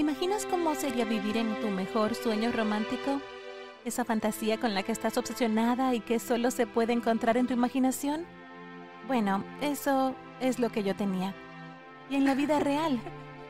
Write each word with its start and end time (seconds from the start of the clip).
imaginas 0.00 0.46
cómo 0.46 0.74
sería 0.74 1.04
vivir 1.04 1.36
en 1.36 1.60
tu 1.60 1.68
mejor 1.68 2.14
sueño 2.14 2.50
romántico? 2.52 3.20
Esa 3.84 4.04
fantasía 4.04 4.58
con 4.58 4.74
la 4.74 4.82
que 4.82 4.92
estás 4.92 5.16
obsesionada 5.18 5.94
y 5.94 6.00
que 6.00 6.18
solo 6.18 6.50
se 6.50 6.66
puede 6.66 6.92
encontrar 6.92 7.36
en 7.36 7.46
tu 7.46 7.54
imaginación. 7.54 8.24
Bueno, 9.06 9.44
eso 9.60 10.14
es 10.40 10.58
lo 10.58 10.70
que 10.70 10.82
yo 10.82 10.96
tenía. 10.96 11.34
Y 12.08 12.16
en 12.16 12.24
la 12.24 12.34
vida 12.34 12.58
real, 12.60 12.98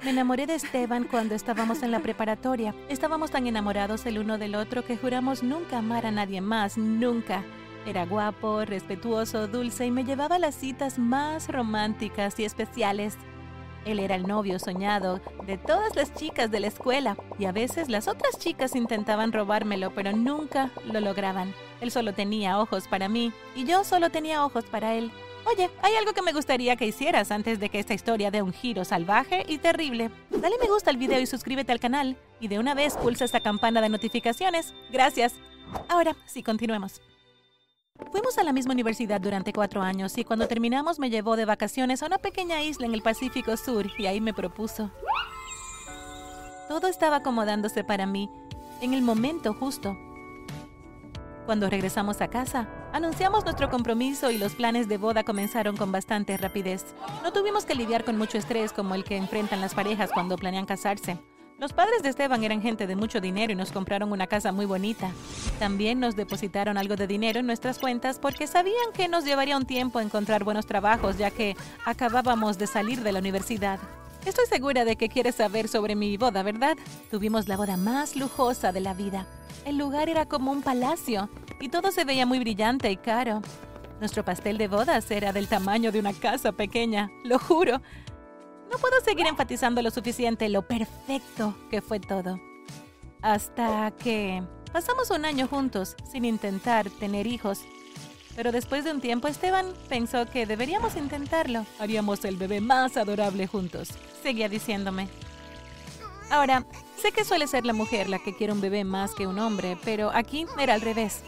me 0.03 0.11
enamoré 0.11 0.47
de 0.47 0.55
Esteban 0.55 1.05
cuando 1.05 1.35
estábamos 1.35 1.83
en 1.83 1.91
la 1.91 2.01
preparatoria. 2.01 2.75
Estábamos 2.89 3.31
tan 3.31 3.47
enamorados 3.47 4.07
el 4.07 4.19
uno 4.19 4.39
del 4.39 4.55
otro 4.55 4.85
que 4.85 4.97
juramos 4.97 5.43
nunca 5.43 5.79
amar 5.79 6.07
a 6.07 6.11
nadie 6.11 6.41
más, 6.41 6.79
nunca. 6.79 7.45
Era 7.87 8.07
guapo, 8.07 8.65
respetuoso, 8.65 9.47
dulce 9.47 9.87
y 9.87 9.91
me 9.91 10.05
llevaba 10.05 10.37
a 10.37 10.41
las 10.41 10.55
citas 10.55 10.99
más 10.99 11.49
románticas 11.49 12.39
y 12.41 12.45
especiales. 12.45 13.17
Él 13.85 13.99
era 13.99 14.15
el 14.15 14.27
novio 14.27 14.59
soñado 14.59 15.21
de 15.47 15.57
todas 15.57 15.97
las 15.97 16.15
chicas 16.15 16.51
de 16.51 16.61
la 16.61 16.67
escuela 16.67 17.17
y 17.39 17.47
a 17.47 17.53
veces 17.53 17.89
las 17.89 18.09
otras 18.09 18.39
chicas 18.39 18.75
intentaban 18.75 19.33
robármelo, 19.33 19.93
pero 19.95 20.13
nunca 20.13 20.71
lo 20.85 21.01
lograban. 21.01 21.55
Él 21.81 21.91
solo 21.91 22.13
tenía 22.13 22.59
ojos 22.59 22.89
para 22.89 23.09
mí 23.09 23.33
y 23.55 23.65
yo 23.65 23.85
solo 23.85 24.11
tenía 24.11 24.45
ojos 24.45 24.65
para 24.65 24.95
él. 24.95 25.11
Oye, 25.47 25.71
hay 25.83 25.95
algo 25.95 26.13
que 26.13 26.23
me 26.23 26.33
gustaría 26.33 26.77
que 26.77 26.87
hicieras 26.87 27.31
antes 27.31 27.59
de 27.59 27.71
que 27.71 27.79
esta 27.79 27.95
historia 27.95 28.31
dé 28.31 28.43
un 28.43 28.53
giro 28.53 28.85
salvaje 28.85 29.45
y 29.49 29.59
terrible. 29.59 30.11
Dale 30.29 30.57
me 30.61 30.69
gusta 30.69 30.91
al 30.91 30.99
video 30.99 31.19
y 31.19 31.27
suscríbete 31.27 31.73
al 31.73 31.81
canal. 31.81 32.17
Y 32.41 32.49
de 32.49 32.59
una 32.59 32.75
vez 32.75 32.97
pulsa 32.97 33.25
esta 33.25 33.41
campana 33.41 33.81
de 33.81 33.89
notificaciones. 33.89 34.75
Gracias. 34.91 35.35
Ahora 35.89 36.15
sí, 36.27 36.43
continuemos. 36.43 37.01
Fuimos 38.11 38.39
a 38.39 38.43
la 38.43 38.53
misma 38.53 38.73
universidad 38.73 39.21
durante 39.21 39.53
cuatro 39.53 39.83
años 39.83 40.19
y 40.19 40.25
cuando 40.25 40.49
terminamos 40.49 40.99
me 40.99 41.11
llevó 41.11 41.37
de 41.37 41.45
vacaciones 41.45 42.03
a 42.03 42.07
una 42.07 42.19
pequeña 42.19 42.63
isla 42.63 42.87
en 42.87 42.95
el 42.95 43.03
Pacífico 43.03 43.57
Sur 43.57 43.87
y 43.99 44.07
ahí 44.07 44.21
me 44.21 44.35
propuso. 44.35 44.91
Todo 46.69 46.89
estaba 46.89 47.17
acomodándose 47.17 47.85
para 47.85 48.07
mí 48.07 48.31
en 48.81 48.95
el 48.95 49.03
momento 49.03 49.55
justo. 49.55 49.97
Cuando 51.47 51.69
regresamos 51.69 52.21
a 52.21 52.29
casa, 52.29 52.69
anunciamos 52.93 53.45
nuestro 53.45 53.71
compromiso 53.71 54.31
y 54.31 54.39
los 54.39 54.55
planes 54.55 54.89
de 54.89 54.99
boda 54.99 55.25
comenzaron 55.25 55.77
con 55.77 55.91
bastante 55.93 56.37
rapidez. 56.37 56.85
No 57.23 57.33
tuvimos 57.33 57.65
que 57.65 57.75
lidiar 57.75 58.05
con 58.05 58.17
mucho 58.17 58.39
estrés 58.39 58.73
como 58.73 58.95
el 58.95 59.05
que 59.05 59.17
enfrentan 59.17 59.61
las 59.61 59.75
parejas 59.75 60.11
cuando 60.13 60.37
planean 60.37 60.67
casarse. 60.67 61.19
Los 61.61 61.75
padres 61.75 62.03
de 62.03 62.09
Esteban 62.09 62.43
eran 62.43 62.63
gente 62.63 62.87
de 62.87 62.97
mucho 62.97 63.21
dinero 63.21 63.53
y 63.53 63.55
nos 63.55 63.71
compraron 63.71 64.11
una 64.13 64.27
casa 64.27 64.51
muy 64.51 64.65
bonita. 64.65 65.11
También 65.59 66.01
nos 66.01 66.17
depositaron 66.17 66.79
algo 66.79 66.97
de 66.97 67.07
dinero 67.07 67.39
en 67.39 67.45
nuestras 67.45 67.79
cuentas 67.79 68.19
porque 68.19 68.47
sabían 68.47 68.95
que 68.95 69.09
nos 69.09 69.27
llevaría 69.27 69.59
un 69.59 69.67
tiempo 69.67 70.01
encontrar 70.01 70.43
buenos 70.43 70.65
trabajos 70.65 71.19
ya 71.19 71.31
que 71.31 71.55
acabábamos 71.85 72.57
de 72.57 72.67
salir 72.67 73.03
de 73.03 73.13
la 73.13 73.19
universidad. 73.19 73.79
Estoy 74.25 74.47
segura 74.47 74.87
de 74.87 74.97
que 74.97 75.11
quieres 75.11 75.35
saber 75.35 75.69
sobre 75.69 75.97
mi 75.97 76.17
boda, 76.17 76.43
¿verdad? 76.43 76.79
Tuvimos 77.11 77.47
la 77.47 77.59
boda 77.59 77.77
más 77.77 78.17
lujosa 78.17 78.73
de 78.73 78.81
la 78.81 78.95
vida. 78.95 79.27
El 79.67 79.77
lugar 79.77 80.09
era 80.09 80.25
como 80.25 80.53
un 80.53 80.63
palacio 80.63 81.29
y 81.61 81.69
todo 81.69 81.91
se 81.91 82.07
veía 82.07 82.25
muy 82.25 82.39
brillante 82.39 82.91
y 82.91 82.97
caro. 82.97 83.43
Nuestro 83.99 84.25
pastel 84.25 84.57
de 84.57 84.67
bodas 84.67 85.11
era 85.11 85.35
del 85.35 85.47
tamaño 85.47 85.93
de 85.93 85.99
una 85.99 86.15
casa 86.15 86.53
pequeña, 86.53 87.11
lo 87.23 87.39
juro. 87.39 87.83
No 88.71 88.79
puedo 88.79 89.01
seguir 89.01 89.27
enfatizando 89.27 89.83
lo 89.83 89.91
suficiente 89.91 90.49
lo 90.49 90.63
perfecto 90.63 91.57
que 91.71 91.83
fue 91.83 91.99
todo. 91.99 92.39
Hasta 93.21 93.91
que 93.91 94.43
pasamos 94.73 95.11
un 95.11 95.25
año 95.25 95.49
juntos 95.49 95.97
sin 96.11 96.25
intentar 96.25 96.89
tener 96.89 97.27
hijos. 97.27 97.61
Pero 98.37 98.53
después 98.53 98.85
de 98.85 98.93
un 98.93 99.01
tiempo 99.01 99.27
Esteban 99.27 99.67
pensó 99.89 100.25
que 100.27 100.47
deberíamos 100.47 100.97
intentarlo. 100.97 101.67
Haríamos 101.81 102.25
el 102.25 102.37
bebé 102.37 102.61
más 102.61 102.97
adorable 102.97 103.49
juntos. 103.49 103.89
Seguía 104.23 104.49
diciéndome. 104.49 105.09
Ahora, 106.31 106.65
sé 106.97 107.11
que 107.11 107.25
suele 107.25 107.49
ser 107.49 107.67
la 107.67 107.73
mujer 107.73 108.09
la 108.09 108.21
que 108.21 108.37
quiere 108.37 108.53
un 108.53 108.61
bebé 108.61 108.85
más 108.85 109.15
que 109.15 109.27
un 109.27 109.41
hombre, 109.41 109.77
pero 109.85 110.11
aquí 110.15 110.47
era 110.59 110.75
al 110.75 110.81
revés. 110.81 111.23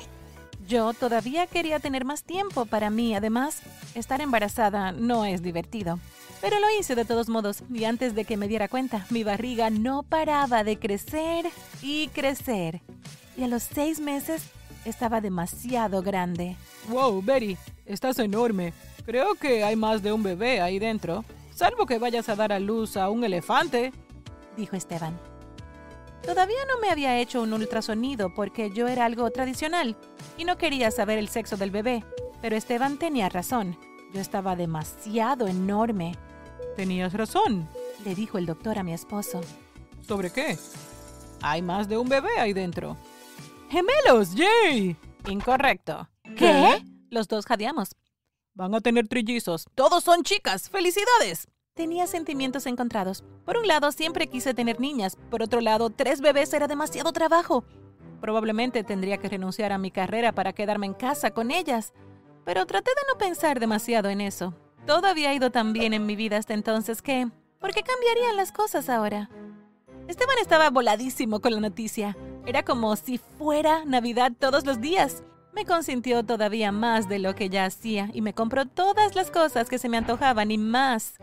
Yo 0.67 0.93
todavía 0.93 1.47
quería 1.47 1.81
tener 1.81 2.05
más 2.05 2.23
tiempo 2.23 2.67
para 2.67 2.91
mí. 2.91 3.15
Además, 3.15 3.63
estar 3.95 4.21
embarazada 4.21 4.93
no 4.93 5.25
es 5.25 5.43
divertido. 5.43 5.99
Pero 6.41 6.59
lo 6.59 6.67
hice 6.79 6.95
de 6.95 7.05
todos 7.05 7.29
modos 7.29 7.63
y 7.73 7.85
antes 7.85 8.15
de 8.15 8.25
que 8.25 8.37
me 8.37 8.49
diera 8.49 8.69
cuenta, 8.69 9.07
mi 9.11 9.23
barriga 9.23 9.71
no 9.71 10.03
paraba 10.03 10.65
de 10.65 10.79
crecer 10.79 11.47
y 11.81 12.09
crecer. 12.09 12.81
Y 13.37 13.45
a 13.45 13.49
los 13.49 13.63
seis 13.63 14.01
meses 14.01 14.43
estaba 14.85 15.21
demasiado 15.21 16.03
grande. 16.03 16.57
Wow, 16.89 17.23
Betty, 17.23 17.57
estás 17.87 18.19
enorme. 18.19 18.73
Creo 19.05 19.35
que 19.35 19.63
hay 19.65 19.77
más 19.77 20.03
de 20.03 20.13
un 20.13 20.23
bebé 20.23 20.61
ahí 20.61 20.79
dentro. 20.79 21.25
Salvo 21.55 21.87
que 21.87 21.99
vayas 21.99 22.29
a 22.29 22.37
dar 22.37 22.53
a 22.53 22.59
luz 22.59 22.97
a 22.97 23.09
un 23.09 23.25
elefante, 23.25 23.93
dijo 24.57 24.75
Esteban. 24.75 25.32
Todavía 26.25 26.65
no 26.69 26.79
me 26.81 26.89
había 26.89 27.19
hecho 27.19 27.43
un 27.43 27.53
ultrasonido 27.53 28.33
porque 28.33 28.71
yo 28.71 28.87
era 28.87 29.05
algo 29.05 29.31
tradicional 29.31 29.97
y 30.37 30.45
no 30.45 30.57
quería 30.57 30.91
saber 30.91 31.19
el 31.19 31.29
sexo 31.29 31.57
del 31.57 31.71
bebé, 31.71 32.05
pero 32.41 32.57
Esteban 32.57 32.97
tenía 32.97 33.29
razón. 33.29 33.77
Yo 34.15 34.21
estaba 34.21 34.55
demasiado 34.55 35.49
enorme. 35.49 36.17
Tenías 36.77 37.13
razón, 37.13 37.69
le 38.05 38.15
dijo 38.15 38.39
el 38.39 38.47
doctor 38.47 38.79
a 38.79 38.83
mi 38.83 38.93
esposo. 38.93 39.41
¿Sobre 40.07 40.31
qué? 40.31 40.59
Hay 41.43 41.61
más 41.61 41.89
de 41.89 41.99
un 41.99 42.09
bebé 42.09 42.39
ahí 42.39 42.53
dentro. 42.53 42.97
¡Gemelos! 43.69 44.35
¡Yay! 44.35 44.97
Incorrecto. 45.29 46.09
¿Qué? 46.37 46.85
Los 47.11 47.27
dos 47.27 47.47
jadeamos. 47.47 47.97
Van 48.55 48.75
a 48.75 48.81
tener 48.81 49.09
trillizos. 49.09 49.67
Todos 49.75 50.05
son 50.05 50.23
chicas. 50.23 50.69
¡Felicidades! 50.69 51.49
Tenía 51.75 52.07
sentimientos 52.07 52.67
encontrados. 52.67 53.25
Por 53.47 53.57
un 53.57 53.67
lado, 53.67 53.93
siempre 53.93 54.27
quise 54.27 54.53
tener 54.53 54.79
niñas. 54.79 55.17
Por 55.31 55.43
otro 55.43 55.63
lado, 55.63 55.89
tres 55.89 56.21
bebés 56.21 56.53
era 56.53 56.69
demasiado 56.69 57.13
trabajo. 57.13 57.65
Probablemente 58.21 58.85
tendría 58.85 59.17
que 59.17 59.31
renunciar 59.31 59.73
a 59.73 59.79
mi 59.79 59.91
carrera 59.91 60.33
para 60.33 60.53
quedarme 60.53 60.85
en 60.85 60.93
casa 60.93 61.31
con 61.31 61.51
ellas. 61.51 61.95
Pero 62.45 62.67
traté 62.67 62.91
de 62.91 63.01
no 63.11 63.17
pensar 63.17 63.59
demasiado 63.59 64.11
en 64.11 64.21
eso. 64.21 64.55
Todo 64.87 65.07
había 65.07 65.33
ido 65.33 65.51
tan 65.51 65.73
bien 65.73 65.95
en 65.95 66.05
mi 66.05 66.15
vida 66.15 66.37
hasta 66.37 66.53
entonces 66.53 67.01
que... 67.01 67.29
¿Por 67.59 67.73
qué 67.73 67.83
cambiarían 67.83 68.37
las 68.37 68.53
cosas 68.53 68.91
ahora? 68.91 69.31
Esteban 70.09 70.37
estaba 70.43 70.69
voladísimo 70.69 71.41
con 71.41 71.55
la 71.55 71.61
noticia. 71.61 72.19
Era 72.45 72.65
como 72.65 72.97
si 72.97 73.17
fuera 73.17 73.87
Navidad 73.87 74.33
todos 74.39 74.67
los 74.67 74.83
días. 74.83 75.23
Me 75.55 75.65
consintió 75.65 76.23
todavía 76.23 76.71
más 76.71 77.09
de 77.09 77.19
lo 77.19 77.35
que 77.35 77.49
ya 77.49 77.65
hacía 77.65 78.11
y 78.13 78.21
me 78.21 78.35
compró 78.35 78.67
todas 78.67 79.15
las 79.15 79.31
cosas 79.31 79.71
que 79.71 79.79
se 79.79 79.89
me 79.89 79.97
antojaban 79.97 80.51
y 80.51 80.59
más. 80.59 81.15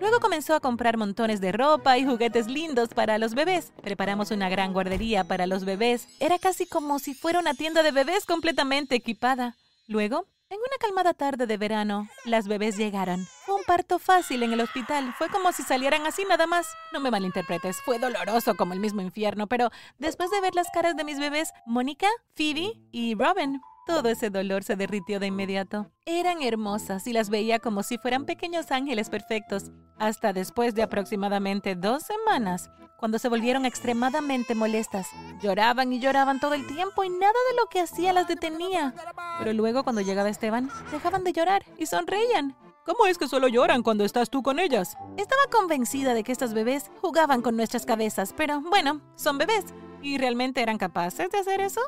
Luego 0.00 0.18
comenzó 0.18 0.54
a 0.54 0.60
comprar 0.60 0.96
montones 0.96 1.42
de 1.42 1.52
ropa 1.52 1.98
y 1.98 2.06
juguetes 2.06 2.46
lindos 2.46 2.88
para 2.88 3.18
los 3.18 3.34
bebés. 3.34 3.72
Preparamos 3.82 4.30
una 4.30 4.48
gran 4.48 4.72
guardería 4.72 5.24
para 5.24 5.46
los 5.46 5.66
bebés. 5.66 6.08
Era 6.20 6.38
casi 6.38 6.66
como 6.66 6.98
si 6.98 7.12
fuera 7.12 7.38
una 7.38 7.52
tienda 7.52 7.82
de 7.82 7.92
bebés 7.92 8.24
completamente 8.24 8.94
equipada. 8.94 9.56
Luego 9.86 10.26
en 10.48 10.58
una 10.58 10.78
calmada 10.80 11.14
tarde 11.14 11.46
de 11.46 11.56
verano, 11.56 12.08
las 12.24 12.48
bebés 12.48 12.76
llegaron. 12.76 13.24
Fue 13.46 13.54
un 13.54 13.62
parto 13.64 14.00
fácil 14.00 14.42
en 14.42 14.52
el 14.52 14.60
hospital. 14.60 15.14
Fue 15.16 15.28
como 15.28 15.52
si 15.52 15.62
salieran 15.62 16.06
así 16.06 16.24
nada 16.28 16.48
más. 16.48 16.66
No 16.92 16.98
me 16.98 17.10
malinterpretes, 17.10 17.76
fue 17.82 18.00
doloroso 18.00 18.56
como 18.56 18.72
el 18.72 18.80
mismo 18.80 19.00
infierno, 19.00 19.46
pero 19.46 19.70
después 19.98 20.30
de 20.30 20.40
ver 20.40 20.56
las 20.56 20.66
caras 20.72 20.96
de 20.96 21.04
mis 21.04 21.20
bebés, 21.20 21.52
Mónica, 21.66 22.08
Phoebe 22.34 22.72
y 22.90 23.14
Robin, 23.14 23.60
todo 23.90 24.08
ese 24.08 24.30
dolor 24.30 24.62
se 24.62 24.76
derritió 24.76 25.18
de 25.18 25.26
inmediato. 25.26 25.90
Eran 26.06 26.42
hermosas 26.42 27.08
y 27.08 27.12
las 27.12 27.28
veía 27.28 27.58
como 27.58 27.82
si 27.82 27.98
fueran 27.98 28.24
pequeños 28.24 28.70
ángeles 28.70 29.10
perfectos. 29.10 29.72
Hasta 29.98 30.32
después 30.32 30.76
de 30.76 30.82
aproximadamente 30.84 31.74
dos 31.74 32.04
semanas, 32.04 32.70
cuando 33.00 33.18
se 33.18 33.28
volvieron 33.28 33.64
extremadamente 33.64 34.54
molestas. 34.54 35.08
Lloraban 35.42 35.92
y 35.92 35.98
lloraban 35.98 36.38
todo 36.38 36.54
el 36.54 36.68
tiempo 36.68 37.02
y 37.02 37.08
nada 37.08 37.32
de 37.50 37.56
lo 37.56 37.66
que 37.68 37.80
hacía 37.80 38.12
las 38.12 38.28
detenía. 38.28 38.94
Pero 39.40 39.52
luego 39.54 39.82
cuando 39.82 40.02
llegaba 40.02 40.28
Esteban, 40.28 40.70
dejaban 40.92 41.24
de 41.24 41.32
llorar 41.32 41.64
y 41.76 41.86
sonreían. 41.86 42.56
¿Cómo 42.86 43.06
es 43.06 43.18
que 43.18 43.26
solo 43.26 43.48
lloran 43.48 43.82
cuando 43.82 44.04
estás 44.04 44.30
tú 44.30 44.44
con 44.44 44.60
ellas? 44.60 44.96
Estaba 45.16 45.42
convencida 45.50 46.14
de 46.14 46.22
que 46.22 46.30
estos 46.30 46.54
bebés 46.54 46.92
jugaban 47.00 47.42
con 47.42 47.56
nuestras 47.56 47.86
cabezas, 47.86 48.34
pero 48.36 48.60
bueno, 48.60 49.00
son 49.16 49.36
bebés. 49.36 49.64
¿Y 50.00 50.16
realmente 50.16 50.62
eran 50.62 50.78
capaces 50.78 51.28
de 51.30 51.38
hacer 51.38 51.60
eso? 51.60 51.80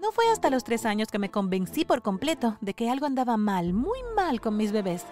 No 0.00 0.12
fue 0.12 0.24
hasta 0.32 0.48
los 0.48 0.64
tres 0.64 0.86
años 0.86 1.08
que 1.08 1.18
me 1.18 1.30
convencí 1.30 1.84
por 1.84 2.00
completo 2.00 2.56
de 2.62 2.72
que 2.72 2.88
algo 2.88 3.04
andaba 3.04 3.36
mal, 3.36 3.74
muy 3.74 3.98
mal 4.16 4.40
con 4.40 4.56
mis 4.56 4.72
bebés. 4.72 5.04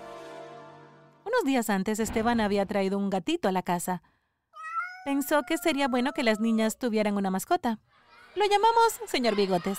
Unos 1.26 1.44
días 1.44 1.68
antes, 1.68 2.00
Esteban 2.00 2.40
había 2.40 2.64
traído 2.64 2.96
un 2.96 3.10
gatito 3.10 3.48
a 3.48 3.52
la 3.52 3.62
casa. 3.62 4.02
Pensó 5.04 5.42
que 5.46 5.58
sería 5.58 5.88
bueno 5.88 6.12
que 6.12 6.22
las 6.22 6.40
niñas 6.40 6.78
tuvieran 6.78 7.18
una 7.18 7.30
mascota. 7.30 7.78
Lo 8.34 8.46
llamamos 8.46 8.98
señor 9.06 9.36
Bigotes. 9.36 9.78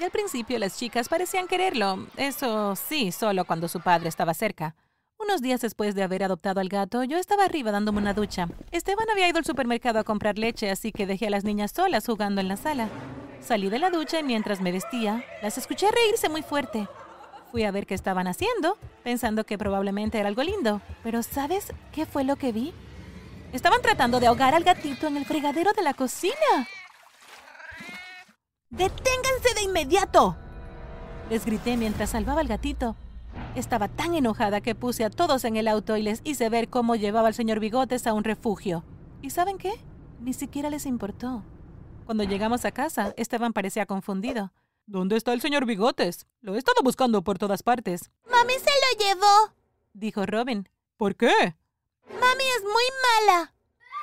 Y 0.00 0.04
al 0.04 0.10
principio 0.10 0.58
las 0.58 0.76
chicas 0.76 1.08
parecían 1.08 1.46
quererlo. 1.46 2.06
Eso 2.16 2.74
sí, 2.74 3.12
solo 3.12 3.44
cuando 3.44 3.68
su 3.68 3.80
padre 3.80 4.08
estaba 4.08 4.34
cerca. 4.34 4.74
Unos 5.20 5.40
días 5.40 5.60
después 5.60 5.94
de 5.94 6.02
haber 6.02 6.24
adoptado 6.24 6.60
al 6.60 6.68
gato, 6.68 7.04
yo 7.04 7.16
estaba 7.16 7.44
arriba 7.44 7.70
dándome 7.70 7.98
una 7.98 8.14
ducha. 8.14 8.48
Esteban 8.72 9.08
había 9.10 9.28
ido 9.28 9.38
al 9.38 9.44
supermercado 9.44 10.00
a 10.00 10.04
comprar 10.04 10.36
leche, 10.36 10.70
así 10.70 10.90
que 10.90 11.06
dejé 11.06 11.28
a 11.28 11.30
las 11.30 11.44
niñas 11.44 11.72
solas 11.72 12.06
jugando 12.06 12.40
en 12.40 12.48
la 12.48 12.56
sala. 12.56 12.88
Salí 13.40 13.70
de 13.70 13.78
la 13.78 13.90
ducha 13.90 14.20
y 14.20 14.24
mientras 14.24 14.60
me 14.60 14.72
vestía, 14.72 15.24
las 15.42 15.58
escuché 15.58 15.86
reírse 15.90 16.28
muy 16.28 16.42
fuerte. 16.42 16.88
Fui 17.50 17.64
a 17.64 17.70
ver 17.70 17.86
qué 17.86 17.94
estaban 17.94 18.26
haciendo, 18.26 18.76
pensando 19.04 19.44
que 19.44 19.56
probablemente 19.56 20.18
era 20.18 20.28
algo 20.28 20.42
lindo. 20.42 20.82
Pero 21.02 21.22
¿sabes 21.22 21.72
qué 21.92 22.04
fue 22.04 22.24
lo 22.24 22.36
que 22.36 22.52
vi? 22.52 22.74
Estaban 23.52 23.80
tratando 23.80 24.20
de 24.20 24.26
ahogar 24.26 24.54
al 24.54 24.64
gatito 24.64 25.06
en 25.06 25.16
el 25.16 25.24
fregadero 25.24 25.72
de 25.72 25.82
la 25.82 25.94
cocina. 25.94 26.34
¡Deténganse 28.68 29.54
de 29.54 29.62
inmediato! 29.62 30.36
Les 31.30 31.46
grité 31.46 31.78
mientras 31.78 32.10
salvaba 32.10 32.42
al 32.42 32.48
gatito. 32.48 32.96
Estaba 33.54 33.88
tan 33.88 34.14
enojada 34.14 34.60
que 34.60 34.74
puse 34.74 35.04
a 35.04 35.10
todos 35.10 35.44
en 35.44 35.56
el 35.56 35.68
auto 35.68 35.96
y 35.96 36.02
les 36.02 36.20
hice 36.24 36.50
ver 36.50 36.68
cómo 36.68 36.96
llevaba 36.96 37.28
al 37.28 37.34
señor 37.34 37.60
Bigotes 37.60 38.06
a 38.06 38.12
un 38.12 38.24
refugio. 38.24 38.84
¿Y 39.22 39.30
saben 39.30 39.56
qué? 39.56 39.72
Ni 40.20 40.34
siquiera 40.34 40.68
les 40.68 40.84
importó. 40.84 41.42
Cuando 42.08 42.24
llegamos 42.24 42.64
a 42.64 42.70
casa, 42.70 43.12
Esteban 43.18 43.52
parecía 43.52 43.84
confundido. 43.84 44.50
¿Dónde 44.86 45.18
está 45.18 45.34
el 45.34 45.42
señor 45.42 45.66
Bigotes? 45.66 46.26
Lo 46.40 46.54
he 46.54 46.58
estado 46.58 46.80
buscando 46.82 47.20
por 47.20 47.36
todas 47.36 47.62
partes. 47.62 48.10
Mami 48.30 48.54
se 48.54 48.60
lo 48.64 49.04
llevó, 49.04 49.54
dijo 49.92 50.24
Robin. 50.24 50.70
¿Por 50.96 51.16
qué? 51.16 51.54
Mami 52.08 52.44
es 52.56 52.62
muy 52.62 52.84
mala. 53.26 53.52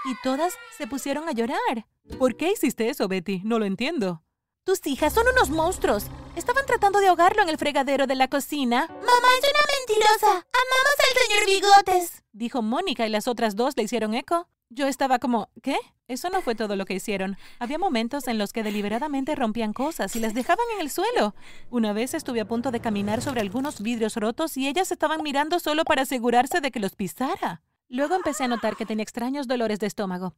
Y 0.05 0.13
todas 0.21 0.53
se 0.77 0.85
pusieron 0.85 1.27
a 1.27 1.31
llorar. 1.31 1.87
¿Por 2.19 2.37
qué 2.37 2.51
hiciste 2.51 2.89
eso, 2.91 3.07
Betty? 3.07 3.41
No 3.43 3.57
lo 3.57 3.65
entiendo. 3.65 4.21
Tus 4.65 4.85
hijas 4.85 5.11
son 5.11 5.25
unos 5.27 5.49
monstruos. 5.49 6.05
Estaban 6.35 6.67
tratando 6.67 6.99
de 6.99 7.07
ahogarlo 7.07 7.41
en 7.41 7.49
el 7.49 7.57
fregadero 7.57 8.05
de 8.05 8.13
la 8.13 8.27
cocina. 8.27 8.85
Mamá 8.87 9.29
es 9.41 9.49
una 9.49 9.65
mentirosa. 9.79 10.31
Amamos 10.53 10.95
al 11.09 11.27
señor 11.27 11.45
Bigotes, 11.47 12.23
dijo 12.33 12.61
Mónica 12.61 13.07
y 13.07 13.09
las 13.09 13.27
otras 13.27 13.55
dos 13.55 13.75
le 13.75 13.81
hicieron 13.81 14.13
eco. 14.13 14.47
Yo 14.69 14.87
estaba 14.87 15.19
como, 15.19 15.49
¿qué? 15.61 15.77
Eso 16.07 16.29
no 16.29 16.41
fue 16.41 16.55
todo 16.55 16.75
lo 16.75 16.85
que 16.85 16.95
hicieron. 16.95 17.37
Había 17.59 17.77
momentos 17.77 18.27
en 18.27 18.39
los 18.39 18.51
que 18.51 18.63
deliberadamente 18.63 19.35
rompían 19.35 19.73
cosas 19.73 20.15
y 20.15 20.19
las 20.19 20.33
dejaban 20.33 20.65
en 20.75 20.81
el 20.81 20.89
suelo. 20.89 21.35
Una 21.69 21.93
vez 21.93 22.13
estuve 22.15 22.41
a 22.41 22.47
punto 22.47 22.71
de 22.71 22.79
caminar 22.79 23.21
sobre 23.21 23.41
algunos 23.41 23.81
vidrios 23.81 24.15
rotos 24.15 24.57
y 24.57 24.67
ellas 24.67 24.91
estaban 24.91 25.21
mirando 25.21 25.59
solo 25.59 25.83
para 25.83 26.01
asegurarse 26.01 26.61
de 26.61 26.71
que 26.71 26.79
los 26.79 26.95
pisara. 26.95 27.61
Luego 27.89 28.15
empecé 28.15 28.45
a 28.45 28.47
notar 28.47 28.75
que 28.75 28.87
tenía 28.87 29.03
extraños 29.03 29.47
dolores 29.47 29.79
de 29.79 29.87
estómago. 29.87 30.35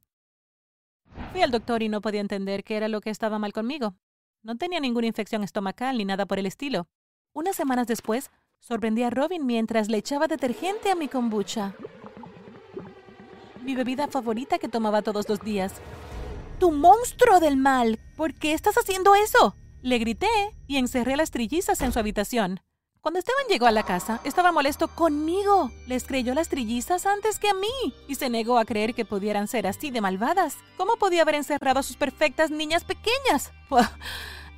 Fui 1.31 1.41
al 1.41 1.51
doctor 1.51 1.81
y 1.81 1.87
no 1.87 2.01
podía 2.01 2.21
entender 2.21 2.65
qué 2.65 2.75
era 2.75 2.89
lo 2.89 2.99
que 2.99 3.09
estaba 3.09 3.39
mal 3.39 3.53
conmigo. 3.53 3.95
No 4.43 4.57
tenía 4.57 4.81
ninguna 4.81 5.07
infección 5.07 5.43
estomacal 5.43 5.97
ni 5.97 6.05
nada 6.05 6.25
por 6.25 6.37
el 6.37 6.45
estilo. 6.45 6.87
Unas 7.31 7.55
semanas 7.55 7.87
después, 7.87 8.29
sorprendí 8.59 9.03
a 9.03 9.09
Robin 9.09 9.45
mientras 9.45 9.87
le 9.87 9.97
echaba 9.97 10.27
detergente 10.27 10.91
a 10.91 10.95
mi 10.95 11.07
kombucha 11.07 11.75
mi 13.67 13.75
bebida 13.75 14.07
favorita 14.07 14.57
que 14.59 14.69
tomaba 14.69 15.01
todos 15.01 15.27
los 15.27 15.41
días. 15.41 15.73
¡Tu 16.57 16.71
monstruo 16.71 17.41
del 17.41 17.57
mal! 17.57 17.99
¿Por 18.15 18.33
qué 18.33 18.53
estás 18.53 18.77
haciendo 18.77 19.13
eso? 19.13 19.55
Le 19.81 19.99
grité 19.99 20.29
y 20.67 20.77
encerré 20.77 21.17
las 21.17 21.31
trillizas 21.31 21.81
en 21.81 21.91
su 21.91 21.99
habitación. 21.99 22.61
Cuando 23.01 23.19
Esteban 23.19 23.45
llegó 23.49 23.67
a 23.67 23.71
la 23.71 23.83
casa, 23.83 24.21
estaba 24.23 24.53
molesto 24.53 24.87
conmigo. 24.87 25.69
Les 25.85 26.05
creyó 26.05 26.33
las 26.33 26.47
trillizas 26.47 27.05
antes 27.05 27.39
que 27.39 27.49
a 27.49 27.53
mí 27.53 27.93
y 28.07 28.15
se 28.15 28.29
negó 28.29 28.57
a 28.57 28.63
creer 28.63 28.93
que 28.93 29.03
pudieran 29.03 29.49
ser 29.49 29.67
así 29.67 29.91
de 29.91 29.99
malvadas. 29.99 30.55
¿Cómo 30.77 30.95
podía 30.95 31.23
haber 31.23 31.35
encerrado 31.35 31.81
a 31.81 31.83
sus 31.83 31.97
perfectas 31.97 32.51
niñas 32.51 32.85
pequeñas? 32.85 33.51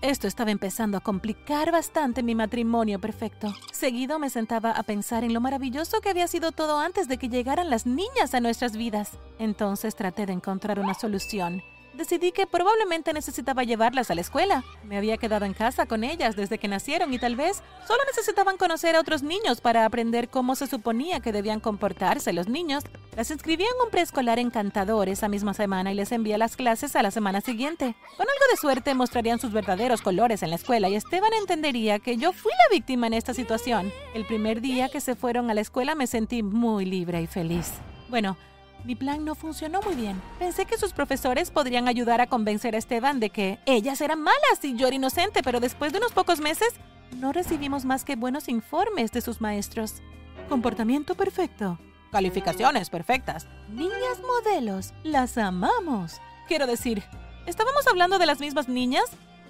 Esto 0.02 0.28
estaba 0.28 0.52
empezando 0.52 0.98
a 0.98 1.02
complicar 1.02 1.74
bastante 1.74 2.24
mi 2.24 2.34
matrimonio 2.34 3.00
perfecto. 3.02 3.54
Seguido 3.74 4.18
me 4.18 4.30
sentaba 4.30 4.72
a 4.72 4.84
pensar 4.84 5.26
en 5.26 5.34
lo 5.34 5.42
maravilloso 5.42 6.00
que 6.00 6.08
había 6.08 6.28
sido 6.28 6.54
todo 6.54 6.80
antes 6.80 7.10
de 7.10 7.18
que 7.18 7.28
llegaran 7.28 7.70
las 7.70 7.86
niñas 7.86 8.34
a 8.34 8.40
nuestras 8.40 8.78
vidas. 8.78 9.18
Entonces 9.40 9.96
traté 9.96 10.26
de 10.26 10.32
encontrar 10.32 10.80
una 10.80 10.94
solución 10.94 11.64
decidí 12.00 12.32
que 12.32 12.48
probablemente 12.48 13.14
necesitaba 13.14 13.64
llevarlas 13.64 14.10
a 14.10 14.16
la 14.16 14.22
escuela. 14.22 14.64
Me 14.84 14.98
había 14.98 15.18
quedado 15.18 15.46
en 15.46 15.54
casa 15.54 15.86
con 15.86 16.04
ellas 16.04 16.36
desde 16.36 16.58
que 16.58 16.68
nacieron 16.68 17.14
y 17.14 17.20
tal 17.20 17.36
vez 17.36 17.62
solo 17.88 18.00
necesitaban 18.08 18.58
conocer 18.58 18.96
a 18.96 19.00
otros 19.00 19.22
niños 19.22 19.62
para 19.62 19.86
aprender 19.86 20.30
cómo 20.30 20.56
se 20.56 20.66
suponía 20.66 21.20
que 21.20 21.32
debían 21.32 21.60
comportarse 21.60 22.34
los 22.34 22.48
niños. 22.48 22.84
Las 23.16 23.30
inscribí 23.30 23.64
en 23.64 23.86
un 23.86 23.92
preescolar 23.92 24.40
encantador 24.40 25.10
esa 25.10 25.28
misma 25.28 25.54
semana 25.54 25.92
y 25.92 25.96
les 25.96 26.12
envié 26.12 26.38
las 26.38 26.56
clases 26.56 26.96
a 26.96 27.04
la 27.04 27.12
semana 27.12 27.42
siguiente. 27.42 27.96
Con 28.18 28.28
algo 28.28 28.46
de 28.50 28.58
suerte 28.58 28.96
mostrarían 28.96 29.40
sus 29.40 29.52
verdaderos 29.52 30.02
colores 30.02 30.42
en 30.42 30.50
la 30.50 30.56
escuela 30.56 30.90
y 30.90 30.96
Esteban 30.96 31.34
entendería 31.34 32.00
que 32.00 32.18
yo 32.18 32.34
fui 32.34 32.52
la 32.52 32.76
víctima 32.76 33.08
en 33.08 33.14
esta 33.14 33.34
situación. 33.34 33.92
El 34.16 34.26
primer 34.26 34.62
día 34.62 34.90
que 34.90 35.02
se 35.02 35.16
fueron 35.16 35.50
a 35.50 35.54
la 35.54 35.62
escuela 35.62 35.96
me 35.96 36.08
sentí 36.08 36.42
muy 36.42 36.86
libre 36.86 37.22
y 37.22 37.28
feliz. 37.28 37.74
Bueno, 38.10 38.38
mi 38.84 38.96
plan 38.96 39.26
no 39.26 39.36
funcionó 39.36 39.82
muy 39.82 39.96
bien. 39.96 40.22
Pensé 40.40 40.66
que 40.66 40.78
sus 40.78 40.94
profesores 40.94 41.52
podrían 41.52 41.88
ayudar 41.88 42.22
a 42.22 42.28
convencer 42.28 42.76
a 42.76 42.78
Esteban 42.78 43.20
de 43.20 43.30
que 43.30 43.60
ellas 43.66 44.02
eran 44.02 44.22
malas 44.22 44.64
y 44.64 44.76
yo 44.76 44.88
era 44.88 44.96
inocente, 44.96 45.44
pero 45.44 45.60
después 45.60 45.92
de 45.92 46.00
unos 46.00 46.12
pocos 46.12 46.40
meses 46.40 46.74
no 47.18 47.34
recibimos 47.34 47.86
más 47.86 48.06
que 48.06 48.16
buenos 48.16 48.48
informes 48.48 49.12
de 49.12 49.22
sus 49.22 49.42
maestros. 49.42 49.96
Comportamiento 50.48 51.16
perfecto. 51.16 51.80
Calificaciones 52.12 52.90
perfectas. 52.90 53.48
Niñas 53.70 54.20
modelos. 54.26 54.94
Las 55.04 55.38
amamos. 55.38 56.20
Quiero 56.48 56.66
decir, 56.66 57.04
¿estábamos 57.46 57.86
hablando 57.88 58.18
de 58.18 58.26
las 58.26 58.40
mismas 58.40 58.68
niñas? 58.68 59.06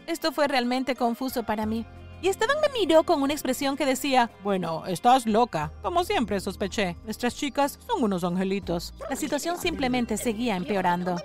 Esto 0.08 0.32
fue 0.32 0.48
realmente 0.48 0.96
confuso 0.96 1.44
para 1.44 1.66
mí. 1.66 1.86
Y 2.22 2.28
Esteban 2.28 2.58
me 2.62 2.80
miró 2.80 3.04
con 3.04 3.22
una 3.22 3.34
expresión 3.34 3.78
que 3.78 3.86
decía, 3.86 4.30
bueno, 4.44 4.86
estás 4.86 5.26
loca. 5.26 5.72
Como 5.82 6.04
siempre 6.04 6.40
sospeché, 6.42 6.98
nuestras 7.06 7.36
chicas 7.36 7.80
son 7.88 8.04
unos 8.04 8.26
angelitos. 8.26 8.94
La 9.10 9.16
situación 9.16 9.58
simplemente 9.58 10.18
seguía 10.18 10.58
empeorando. 10.58 11.16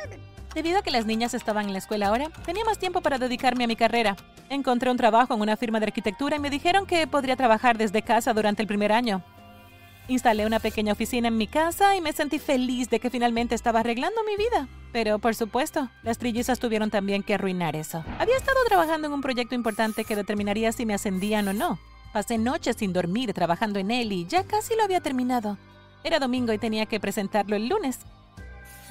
Debido 0.54 0.78
a 0.78 0.82
que 0.82 0.92
las 0.92 1.04
niñas 1.04 1.34
estaban 1.34 1.66
en 1.66 1.72
la 1.72 1.80
escuela 1.80 2.06
ahora, 2.06 2.30
tenía 2.44 2.64
más 2.64 2.78
tiempo 2.78 3.00
para 3.00 3.18
dedicarme 3.18 3.64
a 3.64 3.66
mi 3.66 3.74
carrera. 3.74 4.16
Encontré 4.50 4.88
un 4.88 4.96
trabajo 4.96 5.34
en 5.34 5.40
una 5.40 5.56
firma 5.56 5.80
de 5.80 5.86
arquitectura 5.86 6.36
y 6.36 6.38
me 6.38 6.48
dijeron 6.50 6.86
que 6.86 7.08
podría 7.08 7.34
trabajar 7.34 7.76
desde 7.76 8.02
casa 8.02 8.32
durante 8.32 8.62
el 8.62 8.68
primer 8.68 8.92
año. 8.92 9.24
Instalé 10.06 10.46
una 10.46 10.60
pequeña 10.60 10.92
oficina 10.92 11.26
en 11.26 11.36
mi 11.36 11.48
casa 11.48 11.96
y 11.96 12.00
me 12.00 12.12
sentí 12.12 12.38
feliz 12.38 12.88
de 12.88 13.00
que 13.00 13.10
finalmente 13.10 13.56
estaba 13.56 13.80
arreglando 13.80 14.20
mi 14.22 14.36
vida. 14.36 14.68
Pero, 14.94 15.18
por 15.18 15.34
supuesto, 15.34 15.88
las 16.04 16.18
trillizas 16.18 16.60
tuvieron 16.60 16.88
también 16.88 17.24
que 17.24 17.34
arruinar 17.34 17.74
eso. 17.74 18.04
Había 18.20 18.36
estado 18.36 18.58
trabajando 18.68 19.08
en 19.08 19.12
un 19.12 19.22
proyecto 19.22 19.56
importante 19.56 20.04
que 20.04 20.14
determinaría 20.14 20.70
si 20.70 20.86
me 20.86 20.94
ascendían 20.94 21.48
o 21.48 21.52
no. 21.52 21.80
Pasé 22.12 22.38
noches 22.38 22.76
sin 22.76 22.92
dormir 22.92 23.34
trabajando 23.34 23.80
en 23.80 23.90
él 23.90 24.12
y 24.12 24.24
ya 24.26 24.44
casi 24.44 24.76
lo 24.76 24.84
había 24.84 25.00
terminado. 25.00 25.58
Era 26.04 26.20
domingo 26.20 26.52
y 26.52 26.58
tenía 26.58 26.86
que 26.86 27.00
presentarlo 27.00 27.56
el 27.56 27.66
lunes. 27.66 27.98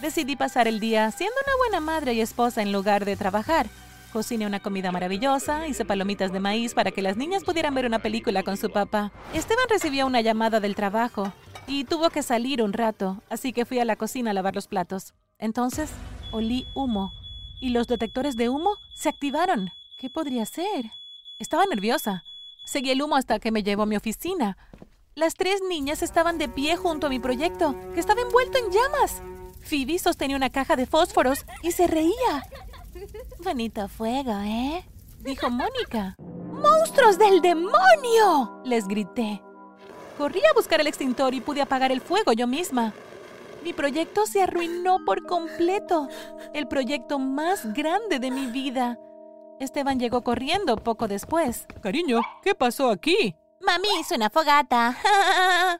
Decidí 0.02 0.36
pasar 0.36 0.68
el 0.68 0.82
día 0.82 1.10
siendo 1.10 1.38
una 1.48 1.56
buena 1.56 1.80
madre 1.80 2.14
y 2.14 2.20
esposa 2.20 2.62
en 2.62 2.74
lugar 2.74 3.06
de 3.06 3.16
trabajar. 3.16 3.68
Cociné 4.12 4.46
una 4.46 4.60
comida 4.60 4.92
maravillosa, 4.92 5.70
hice 5.70 5.86
palomitas 5.86 6.34
de 6.34 6.42
maíz 6.42 6.74
para 6.74 6.92
que 6.92 7.02
las 7.02 7.16
niñas 7.16 7.46
pudieran 7.46 7.76
ver 7.76 7.86
una 7.86 8.00
película 8.00 8.44
con 8.44 8.58
su 8.58 8.70
papá. 8.70 9.14
Esteban 9.34 9.70
recibió 9.70 10.06
una 10.06 10.20
llamada 10.20 10.60
del 10.60 10.76
trabajo 10.76 11.32
y 11.66 11.86
tuvo 11.86 12.10
que 12.10 12.24
salir 12.24 12.62
un 12.62 12.74
rato, 12.74 13.24
así 13.30 13.54
que 13.54 13.64
fui 13.64 13.80
a 13.80 13.86
la 13.86 13.96
cocina 13.96 14.32
a 14.32 14.34
lavar 14.34 14.54
los 14.54 14.68
platos. 14.68 15.14
Entonces 15.44 15.90
olí 16.32 16.66
humo 16.74 17.12
y 17.60 17.70
los 17.70 17.88
detectores 17.88 18.38
de 18.38 18.48
humo 18.48 18.78
se 18.96 19.10
activaron. 19.10 19.72
¿Qué 20.00 20.10
podría 20.10 20.46
ser? 20.46 20.90
Estaba 21.38 21.66
nerviosa. 21.66 22.24
Seguí 22.64 22.92
el 22.92 23.02
humo 23.02 23.18
hasta 23.18 23.40
que 23.40 23.52
me 23.52 23.62
llevó 23.62 23.84
a 23.84 23.86
mi 23.86 23.98
oficina. 23.98 24.58
Las 25.16 25.34
tres 25.34 25.62
niñas 25.68 26.02
estaban 26.02 26.38
de 26.38 26.48
pie 26.48 26.78
junto 26.78 27.08
a 27.08 27.10
mi 27.10 27.20
proyecto, 27.20 27.76
que 27.94 28.00
estaba 28.00 28.22
envuelto 28.22 28.58
en 28.58 28.72
llamas. 28.72 29.22
Phoebe 29.62 30.00
sostenía 30.00 30.38
una 30.38 30.50
caja 30.50 30.78
de 30.78 30.86
fósforos 30.86 31.46
y 31.62 31.72
se 31.72 31.88
reía. 31.88 32.48
Bonito 33.44 33.90
fuego, 33.90 34.32
¿eh? 34.46 34.86
Dijo 35.20 35.50
Mónica. 35.50 36.16
¡Monstruos 36.54 37.18
del 37.18 37.42
demonio! 37.42 38.62
Les 38.64 38.88
grité. 38.88 39.42
Corrí 40.18 40.40
a 40.40 40.54
buscar 40.56 40.80
el 40.80 40.88
extintor 40.88 41.34
y 41.34 41.42
pude 41.42 41.62
apagar 41.62 41.92
el 41.92 42.00
fuego 42.00 42.32
yo 42.32 42.48
misma. 42.48 42.94
Mi 43.64 43.72
proyecto 43.72 44.26
se 44.26 44.42
arruinó 44.42 45.06
por 45.06 45.26
completo. 45.26 46.10
El 46.54 46.68
proyecto 46.68 47.18
más 47.18 47.74
grande 47.74 48.20
de 48.20 48.30
mi 48.30 48.48
vida. 48.48 49.00
Esteban 49.60 50.00
llegó 50.00 50.22
corriendo 50.22 50.76
poco 50.76 51.08
después. 51.08 51.66
Cariño, 51.82 52.22
¿qué 52.44 52.56
pasó 52.56 52.90
aquí? 52.90 53.36
Mami 53.62 53.88
hizo 54.02 54.16
una 54.16 54.30
fogata. 54.30 54.98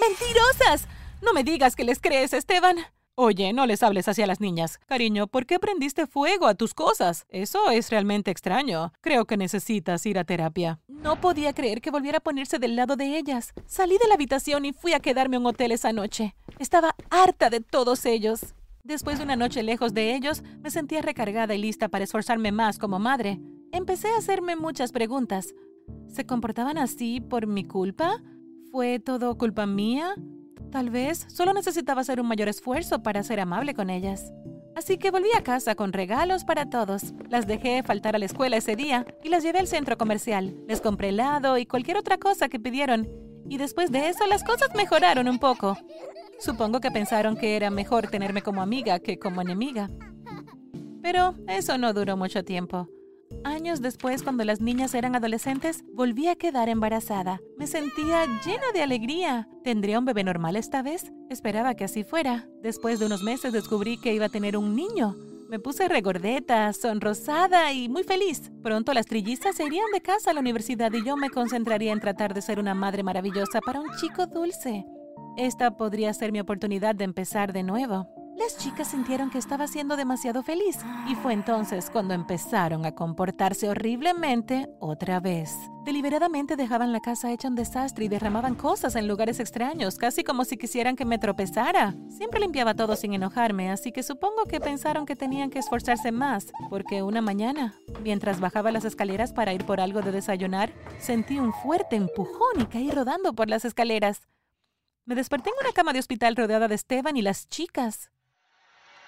¡Mentirosas! 0.00 0.88
No 1.22 1.32
me 1.32 1.44
digas 1.44 1.76
que 1.76 1.84
les 1.84 2.00
crees, 2.00 2.32
Esteban. 2.32 2.78
Oye, 3.22 3.52
no 3.52 3.66
les 3.66 3.82
hables 3.82 4.08
hacia 4.08 4.26
las 4.26 4.40
niñas. 4.40 4.80
Cariño, 4.86 5.26
¿por 5.26 5.44
qué 5.44 5.58
prendiste 5.58 6.06
fuego 6.06 6.46
a 6.46 6.54
tus 6.54 6.72
cosas? 6.72 7.26
Eso 7.28 7.70
es 7.70 7.90
realmente 7.90 8.30
extraño. 8.30 8.94
Creo 9.02 9.26
que 9.26 9.36
necesitas 9.36 10.06
ir 10.06 10.18
a 10.18 10.24
terapia. 10.24 10.80
No 10.88 11.20
podía 11.20 11.52
creer 11.52 11.82
que 11.82 11.90
volviera 11.90 12.16
a 12.16 12.22
ponerse 12.22 12.58
del 12.58 12.76
lado 12.76 12.96
de 12.96 13.18
ellas. 13.18 13.52
Salí 13.66 13.98
de 13.98 14.08
la 14.08 14.14
habitación 14.14 14.64
y 14.64 14.72
fui 14.72 14.94
a 14.94 15.00
quedarme 15.00 15.36
en 15.36 15.42
un 15.42 15.48
hotel 15.48 15.72
esa 15.72 15.92
noche. 15.92 16.34
Estaba 16.58 16.96
harta 17.10 17.50
de 17.50 17.60
todos 17.60 18.06
ellos. 18.06 18.54
Después 18.84 19.18
de 19.18 19.24
una 19.24 19.36
noche 19.36 19.62
lejos 19.62 19.92
de 19.92 20.14
ellos, 20.14 20.42
me 20.62 20.70
sentía 20.70 21.02
recargada 21.02 21.54
y 21.54 21.58
lista 21.58 21.90
para 21.90 22.04
esforzarme 22.04 22.52
más 22.52 22.78
como 22.78 22.98
madre. 22.98 23.38
Empecé 23.70 24.08
a 24.08 24.16
hacerme 24.16 24.56
muchas 24.56 24.92
preguntas. 24.92 25.54
¿Se 26.08 26.24
comportaban 26.24 26.78
así 26.78 27.20
por 27.20 27.46
mi 27.46 27.64
culpa? 27.64 28.22
¿Fue 28.72 28.98
todo 28.98 29.36
culpa 29.36 29.66
mía? 29.66 30.14
Tal 30.70 30.90
vez 30.90 31.26
solo 31.28 31.52
necesitaba 31.52 32.02
hacer 32.02 32.20
un 32.20 32.28
mayor 32.28 32.48
esfuerzo 32.48 33.02
para 33.02 33.22
ser 33.22 33.40
amable 33.40 33.74
con 33.74 33.90
ellas. 33.90 34.32
Así 34.76 34.98
que 34.98 35.10
volví 35.10 35.28
a 35.36 35.42
casa 35.42 35.74
con 35.74 35.92
regalos 35.92 36.44
para 36.44 36.70
todos. 36.70 37.12
Las 37.28 37.46
dejé 37.46 37.82
faltar 37.82 38.14
a 38.14 38.18
la 38.18 38.24
escuela 38.24 38.56
ese 38.56 38.76
día 38.76 39.04
y 39.24 39.28
las 39.28 39.42
llevé 39.42 39.58
al 39.58 39.66
centro 39.66 39.98
comercial. 39.98 40.54
Les 40.68 40.80
compré 40.80 41.08
helado 41.08 41.58
y 41.58 41.66
cualquier 41.66 41.96
otra 41.96 42.18
cosa 42.18 42.48
que 42.48 42.60
pidieron. 42.60 43.08
Y 43.48 43.58
después 43.58 43.90
de 43.90 44.08
eso 44.08 44.26
las 44.26 44.44
cosas 44.44 44.68
mejoraron 44.76 45.28
un 45.28 45.38
poco. 45.38 45.76
Supongo 46.38 46.80
que 46.80 46.90
pensaron 46.90 47.36
que 47.36 47.56
era 47.56 47.68
mejor 47.70 48.08
tenerme 48.08 48.42
como 48.42 48.62
amiga 48.62 49.00
que 49.00 49.18
como 49.18 49.42
enemiga. 49.42 49.90
Pero 51.02 51.34
eso 51.48 51.76
no 51.78 51.92
duró 51.92 52.16
mucho 52.16 52.44
tiempo. 52.44 52.88
Años 53.44 53.80
después, 53.80 54.22
cuando 54.22 54.44
las 54.44 54.60
niñas 54.60 54.94
eran 54.94 55.16
adolescentes, 55.16 55.84
volví 55.94 56.28
a 56.28 56.36
quedar 56.36 56.68
embarazada. 56.68 57.40
Me 57.56 57.66
sentía 57.66 58.26
llena 58.44 58.72
de 58.74 58.82
alegría. 58.82 59.48
¿Tendría 59.64 59.98
un 59.98 60.04
bebé 60.04 60.24
normal 60.24 60.56
esta 60.56 60.82
vez? 60.82 61.12
Esperaba 61.30 61.74
que 61.74 61.84
así 61.84 62.04
fuera. 62.04 62.48
Después 62.62 62.98
de 62.98 63.06
unos 63.06 63.22
meses 63.22 63.52
descubrí 63.52 63.98
que 63.98 64.12
iba 64.12 64.26
a 64.26 64.30
tener 64.30 64.56
un 64.56 64.76
niño. 64.76 65.16
Me 65.48 65.58
puse 65.58 65.88
regordeta, 65.88 66.72
sonrosada 66.72 67.72
y 67.72 67.88
muy 67.88 68.04
feliz. 68.04 68.52
Pronto 68.62 68.92
las 68.92 69.06
trillizas 69.06 69.56
se 69.56 69.64
irían 69.64 69.90
de 69.92 70.00
casa 70.00 70.30
a 70.30 70.34
la 70.34 70.40
universidad 70.40 70.92
y 70.92 71.04
yo 71.04 71.16
me 71.16 71.30
concentraría 71.30 71.92
en 71.92 72.00
tratar 72.00 72.34
de 72.34 72.42
ser 72.42 72.60
una 72.60 72.74
madre 72.74 73.02
maravillosa 73.02 73.60
para 73.60 73.80
un 73.80 73.88
chico 74.00 74.26
dulce. 74.26 74.84
Esta 75.36 75.76
podría 75.76 76.12
ser 76.12 76.30
mi 76.30 76.40
oportunidad 76.40 76.94
de 76.94 77.04
empezar 77.04 77.52
de 77.52 77.62
nuevo. 77.62 78.06
Las 78.40 78.56
chicas 78.56 78.88
sintieron 78.88 79.28
que 79.28 79.36
estaba 79.36 79.66
siendo 79.66 79.96
demasiado 79.96 80.42
feliz 80.42 80.78
y 81.06 81.14
fue 81.14 81.34
entonces 81.34 81.90
cuando 81.90 82.14
empezaron 82.14 82.86
a 82.86 82.94
comportarse 82.94 83.68
horriblemente 83.68 84.66
otra 84.80 85.20
vez. 85.20 85.54
Deliberadamente 85.84 86.56
dejaban 86.56 86.90
la 86.90 87.00
casa 87.00 87.30
hecha 87.30 87.48
un 87.48 87.54
desastre 87.54 88.06
y 88.06 88.08
derramaban 88.08 88.54
cosas 88.54 88.96
en 88.96 89.06
lugares 89.06 89.40
extraños, 89.40 89.98
casi 89.98 90.24
como 90.24 90.46
si 90.46 90.56
quisieran 90.56 90.96
que 90.96 91.04
me 91.04 91.18
tropezara. 91.18 91.94
Siempre 92.08 92.40
limpiaba 92.40 92.72
todo 92.72 92.96
sin 92.96 93.12
enojarme, 93.12 93.70
así 93.70 93.92
que 93.92 94.02
supongo 94.02 94.46
que 94.46 94.58
pensaron 94.58 95.04
que 95.04 95.16
tenían 95.16 95.50
que 95.50 95.58
esforzarse 95.58 96.10
más, 96.10 96.46
porque 96.70 97.02
una 97.02 97.20
mañana, 97.20 97.74
mientras 98.02 98.40
bajaba 98.40 98.72
las 98.72 98.86
escaleras 98.86 99.34
para 99.34 99.52
ir 99.52 99.66
por 99.66 99.82
algo 99.82 100.00
de 100.00 100.12
desayunar, 100.12 100.72
sentí 100.98 101.38
un 101.38 101.52
fuerte 101.52 101.96
empujón 101.96 102.58
y 102.58 102.64
caí 102.64 102.90
rodando 102.90 103.34
por 103.34 103.50
las 103.50 103.66
escaleras. 103.66 104.28
Me 105.04 105.14
desperté 105.14 105.50
en 105.50 105.56
una 105.60 105.74
cama 105.74 105.92
de 105.92 105.98
hospital 105.98 106.36
rodeada 106.36 106.68
de 106.68 106.76
Esteban 106.76 107.18
y 107.18 107.22
las 107.22 107.46
chicas. 107.46 108.10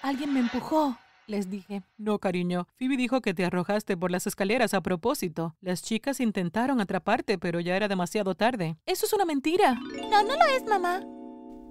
Alguien 0.03 0.33
me 0.33 0.41
empujó, 0.41 0.97
les 1.27 1.49
dije. 1.49 1.81
No, 1.97 2.19
cariño. 2.19 2.67
Phoebe 2.77 2.97
dijo 2.97 3.21
que 3.21 3.33
te 3.33 3.45
arrojaste 3.45 3.95
por 3.95 4.11
las 4.11 4.27
escaleras 4.27 4.73
a 4.73 4.81
propósito. 4.81 5.55
Las 5.61 5.81
chicas 5.81 6.19
intentaron 6.19 6.81
atraparte, 6.81 7.37
pero 7.37 7.61
ya 7.61 7.77
era 7.77 7.87
demasiado 7.87 8.35
tarde. 8.35 8.75
Eso 8.85 9.05
es 9.05 9.13
una 9.13 9.23
mentira. 9.23 9.75
No, 10.11 10.21
no 10.23 10.35
lo 10.35 10.45
es, 10.57 10.65
mamá. 10.65 10.99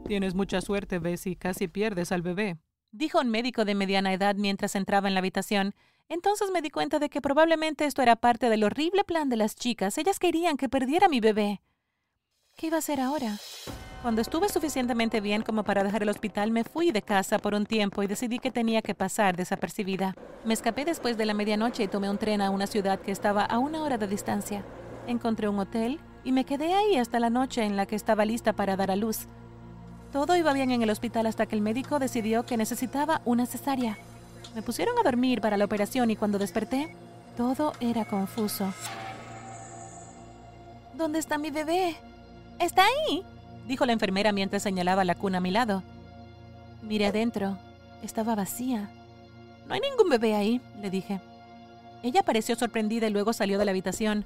Tienes 0.06 0.34
mucha 0.34 0.62
suerte, 0.62 0.98
Bessie. 0.98 1.36
Casi 1.36 1.68
pierdes 1.68 2.10
al 2.10 2.22
bebé. 2.22 2.56
Dijo 2.90 3.20
un 3.20 3.28
médico 3.28 3.66
de 3.66 3.74
mediana 3.74 4.14
edad 4.14 4.34
mientras 4.34 4.76
entraba 4.76 5.08
en 5.08 5.14
la 5.14 5.20
habitación. 5.20 5.74
Entonces 6.08 6.50
me 6.50 6.62
di 6.62 6.70
cuenta 6.70 6.98
de 6.98 7.10
que 7.10 7.20
probablemente 7.20 7.84
esto 7.84 8.00
era 8.00 8.16
parte 8.16 8.48
del 8.48 8.64
horrible 8.64 9.04
plan 9.04 9.28
de 9.28 9.36
las 9.36 9.56
chicas. 9.56 9.98
Ellas 9.98 10.18
querían 10.18 10.56
que 10.56 10.70
perdiera 10.70 11.06
mi 11.06 11.20
bebé. 11.20 11.60
¿Qué 12.56 12.68
iba 12.68 12.76
a 12.76 12.78
hacer 12.78 12.98
ahora? 12.98 13.36
Cuando 14.02 14.20
estuve 14.20 14.48
suficientemente 14.48 15.20
bien 15.20 15.42
como 15.42 15.62
para 15.62 15.84
dejar 15.84 16.02
el 16.02 16.08
hospital, 16.08 16.50
me 16.50 16.64
fui 16.64 16.90
de 16.90 17.02
casa 17.02 17.38
por 17.38 17.54
un 17.54 17.66
tiempo 17.66 18.02
y 18.02 18.08
decidí 18.08 18.40
que 18.40 18.50
tenía 18.50 18.82
que 18.82 18.96
pasar 18.96 19.36
desapercibida. 19.36 20.16
Me 20.44 20.54
escapé 20.54 20.84
después 20.84 21.16
de 21.16 21.24
la 21.24 21.34
medianoche 21.34 21.84
y 21.84 21.88
tomé 21.88 22.10
un 22.10 22.18
tren 22.18 22.40
a 22.40 22.50
una 22.50 22.66
ciudad 22.66 22.98
que 22.98 23.12
estaba 23.12 23.44
a 23.44 23.60
una 23.60 23.84
hora 23.84 23.98
de 23.98 24.08
distancia. 24.08 24.64
Encontré 25.06 25.48
un 25.48 25.60
hotel 25.60 26.00
y 26.24 26.32
me 26.32 26.44
quedé 26.44 26.74
ahí 26.74 26.96
hasta 26.96 27.20
la 27.20 27.30
noche 27.30 27.62
en 27.62 27.76
la 27.76 27.86
que 27.86 27.94
estaba 27.94 28.24
lista 28.24 28.54
para 28.54 28.74
dar 28.74 28.90
a 28.90 28.96
luz. 28.96 29.28
Todo 30.10 30.34
iba 30.36 30.52
bien 30.52 30.72
en 30.72 30.82
el 30.82 30.90
hospital 30.90 31.26
hasta 31.26 31.46
que 31.46 31.54
el 31.54 31.62
médico 31.62 32.00
decidió 32.00 32.44
que 32.44 32.56
necesitaba 32.56 33.22
una 33.24 33.46
cesárea. 33.46 33.98
Me 34.56 34.62
pusieron 34.62 34.98
a 34.98 35.04
dormir 35.04 35.40
para 35.40 35.56
la 35.56 35.64
operación 35.64 36.10
y 36.10 36.16
cuando 36.16 36.40
desperté, 36.40 36.96
todo 37.36 37.72
era 37.78 38.04
confuso. 38.04 38.74
¿Dónde 40.94 41.20
está 41.20 41.38
mi 41.38 41.52
bebé? 41.52 41.96
¿Está 42.58 42.82
ahí? 42.82 43.24
Dijo 43.66 43.86
la 43.86 43.92
enfermera 43.92 44.32
mientras 44.32 44.62
señalaba 44.62 45.04
la 45.04 45.14
cuna 45.14 45.38
a 45.38 45.40
mi 45.40 45.50
lado. 45.50 45.82
Miré 46.82 47.06
adentro. 47.06 47.58
Estaba 48.02 48.34
vacía. 48.34 48.90
No 49.66 49.74
hay 49.74 49.80
ningún 49.80 50.08
bebé 50.08 50.34
ahí, 50.34 50.60
le 50.80 50.90
dije. 50.90 51.20
Ella 52.02 52.24
pareció 52.24 52.56
sorprendida 52.56 53.06
y 53.06 53.10
luego 53.10 53.32
salió 53.32 53.58
de 53.58 53.64
la 53.64 53.70
habitación. 53.70 54.24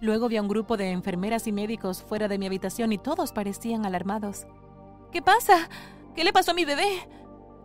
Luego 0.00 0.28
vi 0.28 0.36
a 0.36 0.42
un 0.42 0.48
grupo 0.48 0.76
de 0.76 0.90
enfermeras 0.90 1.46
y 1.46 1.52
médicos 1.52 2.02
fuera 2.02 2.28
de 2.28 2.38
mi 2.38 2.46
habitación 2.46 2.92
y 2.92 2.98
todos 2.98 3.32
parecían 3.32 3.84
alarmados. 3.84 4.46
¿Qué 5.12 5.20
pasa? 5.20 5.68
¿Qué 6.14 6.24
le 6.24 6.32
pasó 6.32 6.52
a 6.52 6.54
mi 6.54 6.64
bebé? 6.64 6.88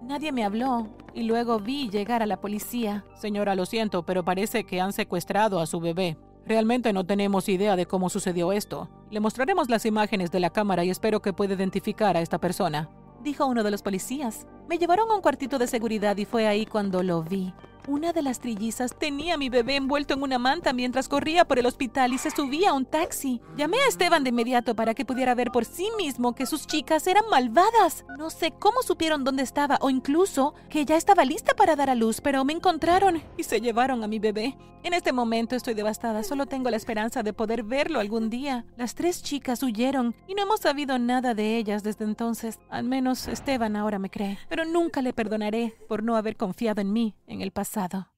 Nadie 0.01 0.31
me 0.33 0.43
habló 0.43 0.87
y 1.13 1.23
luego 1.23 1.59
vi 1.59 1.89
llegar 1.89 2.21
a 2.21 2.25
la 2.25 2.41
policía. 2.41 3.05
Señora, 3.15 3.55
lo 3.55 3.65
siento, 3.65 4.03
pero 4.03 4.25
parece 4.25 4.65
que 4.65 4.81
han 4.81 4.91
secuestrado 4.91 5.59
a 5.59 5.65
su 5.65 5.79
bebé. 5.79 6.17
Realmente 6.45 6.91
no 6.91 7.05
tenemos 7.05 7.47
idea 7.47 7.77
de 7.77 7.85
cómo 7.85 8.09
sucedió 8.09 8.51
esto. 8.51 8.89
Le 9.13 9.19
mostraremos 9.19 9.69
las 9.69 9.85
imágenes 9.85 10.31
de 10.31 10.39
la 10.39 10.49
cámara 10.49 10.83
y 10.83 10.89
espero 10.89 11.21
que 11.21 11.33
pueda 11.33 11.53
identificar 11.53 12.17
a 12.17 12.21
esta 12.21 12.39
persona. 12.39 12.89
Dijo 13.21 13.45
uno 13.45 13.61
de 13.61 13.69
los 13.69 13.83
policías. 13.83 14.47
Me 14.67 14.79
llevaron 14.79 15.11
a 15.11 15.13
un 15.13 15.21
cuartito 15.21 15.59
de 15.59 15.67
seguridad 15.67 16.17
y 16.17 16.25
fue 16.25 16.47
ahí 16.47 16.65
cuando 16.65 17.03
lo 17.03 17.21
vi. 17.21 17.53
Una 17.85 18.13
de 18.13 18.21
las 18.21 18.39
trillizas 18.39 18.95
tenía 18.97 19.33
a 19.33 19.37
mi 19.37 19.49
bebé 19.49 19.75
envuelto 19.75 20.13
en 20.13 20.23
una 20.23 20.39
manta 20.39 20.71
mientras 20.71 21.09
corría 21.09 21.43
por 21.43 21.59
el 21.59 21.65
hospital 21.65 22.13
y 22.13 22.17
se 22.17 22.31
subía 22.31 22.69
a 22.69 22.73
un 22.73 22.85
taxi. 22.85 23.41
Llamé 23.57 23.75
a 23.77 23.89
Esteban 23.89 24.23
de 24.23 24.29
inmediato 24.29 24.73
para 24.73 24.93
que 24.93 25.03
pudiera 25.03 25.35
ver 25.35 25.51
por 25.51 25.65
sí 25.65 25.89
mismo 25.97 26.33
que 26.33 26.45
sus 26.45 26.65
chicas 26.65 27.05
eran 27.07 27.25
malvadas. 27.29 28.05
No 28.17 28.29
sé 28.29 28.53
cómo 28.57 28.83
supieron 28.83 29.25
dónde 29.25 29.43
estaba 29.43 29.79
o 29.81 29.89
incluso 29.89 30.53
que 30.69 30.85
ya 30.85 30.95
estaba 30.95 31.25
lista 31.25 31.55
para 31.55 31.75
dar 31.75 31.89
a 31.89 31.95
luz, 31.95 32.21
pero 32.21 32.45
me 32.45 32.53
encontraron 32.53 33.21
y 33.35 33.43
se 33.43 33.59
llevaron 33.59 34.01
a 34.01 34.07
mi 34.07 34.19
bebé. 34.19 34.55
En 34.83 34.93
este 34.93 35.13
momento 35.13 35.55
estoy 35.55 35.75
devastada, 35.75 36.23
solo 36.23 36.45
tengo 36.45 36.69
la 36.69 36.75
esperanza 36.75 37.23
de 37.23 37.31
poder 37.31 37.63
verlo 37.63 38.01
algún 38.01 38.29
día. 38.29 38.65
Las 38.75 38.95
tres 38.95 39.23
chicas 39.23 39.63
huyeron 39.63 40.13
y 40.27 40.35
no 40.35 40.43
hemos 40.43 40.59
sabido 40.59 40.99
nada 40.99 41.33
de 41.33 41.55
ellas 41.55 41.83
desde 41.83 42.03
entonces. 42.03 42.59
Al 42.69 42.83
menos 42.83 43.29
Esteban 43.29 43.77
ahora 43.77 43.97
me 43.97 44.09
cree, 44.09 44.37
pero 44.49 44.65
nunca 44.65 45.01
le 45.01 45.13
perdonaré 45.13 45.73
por 45.87 46.03
no 46.03 46.17
haber 46.17 46.35
confiado 46.35 46.81
en 46.81 46.91
mí 46.91 47.15
en 47.27 47.41
el 47.41 47.51
pasado. 47.73 48.12